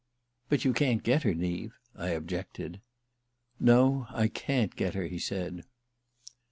[0.49, 2.81] "But you can't get her, Neave," I objected.
[3.59, 5.63] "No, I can't get her," he said.